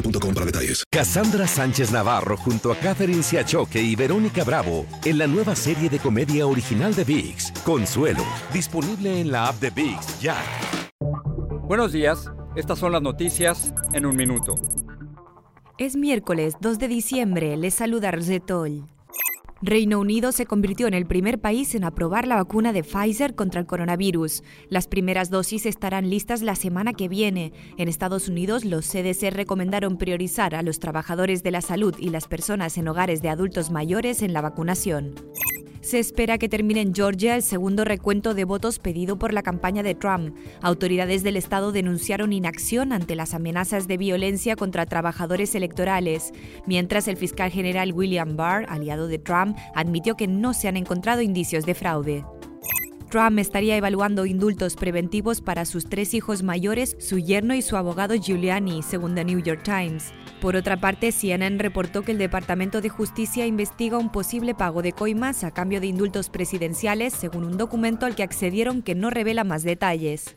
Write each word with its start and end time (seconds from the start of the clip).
boostmobile.com 0.00 0.34
para 0.34 0.46
detalles. 0.46 0.84
Cassandra 0.90 1.46
Sánchez 1.46 1.90
Navarro 1.90 2.36
junto 2.36 2.72
a 2.72 2.76
Catherine 2.76 3.22
Siachoque 3.22 3.80
y 3.80 3.96
Verónica 3.96 4.44
Bravo 4.44 4.86
en 5.04 5.18
la 5.18 5.26
nueva 5.26 5.54
serie 5.54 5.88
de 5.88 5.98
comedia 5.98 6.46
original 6.46 6.94
de 6.94 7.04
VIX, 7.04 7.52
Consuelo, 7.64 8.24
disponible 8.52 9.20
en 9.20 9.30
la 9.30 9.48
app 9.48 9.60
de 9.60 9.70
VIX 9.70 10.20
ya. 10.20 10.36
Buenos 11.62 11.92
días, 11.92 12.30
estas 12.56 12.78
son 12.78 12.92
las 12.92 13.02
noticias 13.02 13.74
en 13.92 14.06
un 14.06 14.16
minuto. 14.16 14.54
Es 15.76 15.96
miércoles 15.96 16.54
2 16.60 16.78
de 16.78 16.88
diciembre, 16.88 17.56
les 17.56 17.74
saluda 17.74 18.10
Rosetol. 18.10 18.88
Reino 19.60 19.98
Unido 19.98 20.30
se 20.30 20.46
convirtió 20.46 20.86
en 20.86 20.94
el 20.94 21.04
primer 21.04 21.40
país 21.40 21.74
en 21.74 21.82
aprobar 21.82 22.28
la 22.28 22.36
vacuna 22.36 22.72
de 22.72 22.84
Pfizer 22.84 23.34
contra 23.34 23.60
el 23.60 23.66
coronavirus. 23.66 24.44
Las 24.68 24.86
primeras 24.86 25.30
dosis 25.30 25.66
estarán 25.66 26.10
listas 26.10 26.42
la 26.42 26.54
semana 26.54 26.92
que 26.92 27.08
viene. 27.08 27.52
En 27.76 27.88
Estados 27.88 28.28
Unidos, 28.28 28.64
los 28.64 28.86
CDC 28.86 29.32
recomendaron 29.32 29.98
priorizar 29.98 30.54
a 30.54 30.62
los 30.62 30.78
trabajadores 30.78 31.42
de 31.42 31.50
la 31.50 31.60
salud 31.60 31.96
y 31.98 32.10
las 32.10 32.28
personas 32.28 32.78
en 32.78 32.86
hogares 32.86 33.20
de 33.20 33.30
adultos 33.30 33.72
mayores 33.72 34.22
en 34.22 34.32
la 34.32 34.42
vacunación. 34.42 35.16
Se 35.88 35.98
espera 35.98 36.36
que 36.36 36.50
termine 36.50 36.82
en 36.82 36.94
Georgia 36.94 37.34
el 37.34 37.42
segundo 37.42 37.82
recuento 37.82 38.34
de 38.34 38.44
votos 38.44 38.78
pedido 38.78 39.18
por 39.18 39.32
la 39.32 39.42
campaña 39.42 39.82
de 39.82 39.94
Trump. 39.94 40.36
Autoridades 40.60 41.22
del 41.22 41.38
estado 41.38 41.72
denunciaron 41.72 42.34
inacción 42.34 42.92
ante 42.92 43.16
las 43.16 43.32
amenazas 43.32 43.88
de 43.88 43.96
violencia 43.96 44.54
contra 44.54 44.84
trabajadores 44.84 45.54
electorales, 45.54 46.34
mientras 46.66 47.08
el 47.08 47.16
fiscal 47.16 47.50
general 47.50 47.94
William 47.94 48.36
Barr, 48.36 48.66
aliado 48.68 49.08
de 49.08 49.18
Trump, 49.18 49.56
admitió 49.74 50.14
que 50.14 50.26
no 50.26 50.52
se 50.52 50.68
han 50.68 50.76
encontrado 50.76 51.22
indicios 51.22 51.64
de 51.64 51.74
fraude. 51.74 52.22
Trump 53.08 53.38
estaría 53.38 53.76
evaluando 53.76 54.26
indultos 54.26 54.76
preventivos 54.76 55.40
para 55.40 55.64
sus 55.64 55.88
tres 55.88 56.12
hijos 56.12 56.42
mayores, 56.42 56.96
su 56.98 57.18
yerno 57.18 57.54
y 57.54 57.62
su 57.62 57.76
abogado 57.76 58.14
Giuliani, 58.14 58.82
según 58.82 59.14
The 59.14 59.24
New 59.24 59.40
York 59.40 59.62
Times. 59.62 60.12
Por 60.40 60.56
otra 60.56 60.78
parte, 60.78 61.10
CNN 61.10 61.58
reportó 61.58 62.02
que 62.02 62.12
el 62.12 62.18
Departamento 62.18 62.80
de 62.80 62.90
Justicia 62.90 63.46
investiga 63.46 63.98
un 63.98 64.12
posible 64.12 64.54
pago 64.54 64.82
de 64.82 64.92
coimas 64.92 65.42
a 65.42 65.52
cambio 65.52 65.80
de 65.80 65.86
indultos 65.86 66.28
presidenciales, 66.28 67.14
según 67.14 67.44
un 67.44 67.56
documento 67.56 68.04
al 68.04 68.14
que 68.14 68.22
accedieron 68.22 68.82
que 68.82 68.94
no 68.94 69.10
revela 69.10 69.42
más 69.42 69.62
detalles. 69.62 70.36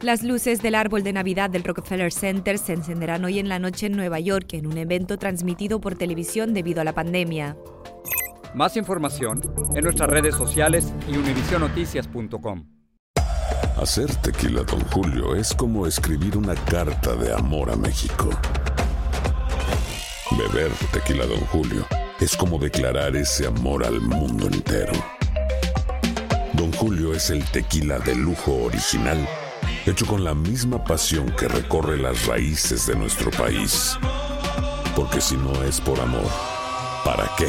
Las 0.00 0.22
luces 0.22 0.60
del 0.60 0.74
árbol 0.74 1.02
de 1.02 1.12
Navidad 1.12 1.50
del 1.50 1.64
Rockefeller 1.64 2.12
Center 2.12 2.58
se 2.58 2.72
encenderán 2.72 3.24
hoy 3.24 3.38
en 3.38 3.48
la 3.48 3.58
noche 3.58 3.86
en 3.86 3.96
Nueva 3.96 4.20
York 4.20 4.52
en 4.54 4.66
un 4.66 4.76
evento 4.78 5.18
transmitido 5.18 5.80
por 5.80 5.94
televisión 5.96 6.54
debido 6.54 6.80
a 6.80 6.84
la 6.84 6.92
pandemia. 6.92 7.56
Más 8.54 8.76
información 8.76 9.40
en 9.74 9.82
nuestras 9.82 10.08
redes 10.08 10.36
sociales 10.36 10.92
y 11.08 11.16
univisionoticias.com. 11.16 12.64
Hacer 13.76 14.14
tequila, 14.16 14.62
Don 14.62 14.80
Julio, 14.92 15.34
es 15.34 15.52
como 15.52 15.88
escribir 15.88 16.38
una 16.38 16.54
carta 16.54 17.16
de 17.16 17.34
amor 17.34 17.70
a 17.72 17.76
México. 17.76 18.30
Beber 20.38 20.70
tequila, 20.92 21.26
Don 21.26 21.40
Julio, 21.46 21.84
es 22.20 22.36
como 22.36 22.58
declarar 22.60 23.16
ese 23.16 23.48
amor 23.48 23.84
al 23.84 24.00
mundo 24.00 24.46
entero. 24.46 24.92
Don 26.52 26.72
Julio 26.74 27.12
es 27.12 27.30
el 27.30 27.44
tequila 27.50 27.98
de 27.98 28.14
lujo 28.14 28.54
original, 28.62 29.28
hecho 29.84 30.06
con 30.06 30.22
la 30.22 30.34
misma 30.34 30.84
pasión 30.84 31.26
que 31.36 31.48
recorre 31.48 31.98
las 31.98 32.26
raíces 32.26 32.86
de 32.86 32.94
nuestro 32.94 33.32
país. 33.32 33.98
Porque 34.94 35.20
si 35.20 35.36
no 35.36 35.64
es 35.64 35.80
por 35.80 35.98
amor, 35.98 36.30
¿para 37.04 37.28
qué? 37.36 37.48